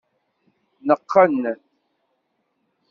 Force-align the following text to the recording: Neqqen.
Neqqen. 0.87 1.35